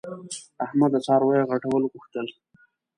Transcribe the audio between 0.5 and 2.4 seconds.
احمد د څارویو غټول غوښتل.